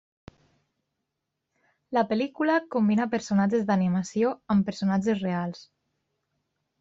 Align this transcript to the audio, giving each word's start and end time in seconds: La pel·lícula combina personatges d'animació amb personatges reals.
La 1.97 2.03
pel·lícula 2.13 2.55
combina 2.75 3.07
personatges 3.13 3.67
d'animació 3.67 4.31
amb 4.55 4.69
personatges 4.71 5.21
reals. 5.27 5.63